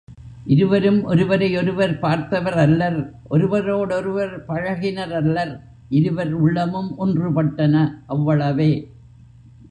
இருவரும் 0.45 1.03
ஒருவரையொருவர் 1.05 1.99
பார்த்தவர் 1.99 2.57
அல்லர் 2.57 2.97
ஒருவரோ 3.29 3.85
டொருவர் 3.85 4.45
பழகினாரல்லர் 4.47 5.53
இருவர் 5.89 6.33
உள்ளமும் 6.33 6.89
ஒன்றுபட்டன 6.99 7.75
அவ்வளவே. 8.09 8.71